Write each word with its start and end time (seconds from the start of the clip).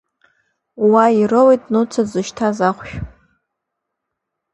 Уа 0.89 1.03
ироуит 1.19 1.63
Нуца 1.73 2.01
дзышьҭаз 2.05 2.57
ахәшә. 2.69 2.95